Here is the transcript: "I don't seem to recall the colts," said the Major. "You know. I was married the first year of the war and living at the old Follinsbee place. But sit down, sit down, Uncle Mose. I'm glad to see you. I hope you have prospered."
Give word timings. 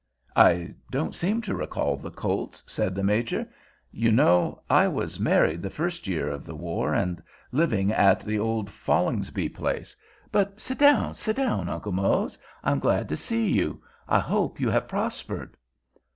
"I 0.35 0.73
don't 0.89 1.13
seem 1.13 1.41
to 1.43 1.53
recall 1.53 1.95
the 1.95 2.09
colts," 2.09 2.63
said 2.65 2.95
the 2.95 3.03
Major. 3.03 3.47
"You 3.91 4.11
know. 4.11 4.63
I 4.67 4.87
was 4.87 5.19
married 5.19 5.61
the 5.61 5.69
first 5.69 6.07
year 6.07 6.27
of 6.27 6.43
the 6.43 6.55
war 6.55 6.95
and 6.95 7.21
living 7.51 7.91
at 7.91 8.21
the 8.25 8.39
old 8.39 8.67
Follinsbee 8.71 9.49
place. 9.53 9.95
But 10.31 10.59
sit 10.59 10.79
down, 10.79 11.13
sit 11.13 11.35
down, 11.35 11.69
Uncle 11.69 11.91
Mose. 11.91 12.39
I'm 12.63 12.79
glad 12.79 13.09
to 13.09 13.15
see 13.15 13.47
you. 13.47 13.79
I 14.09 14.17
hope 14.17 14.59
you 14.59 14.71
have 14.71 14.87
prospered." 14.87 15.55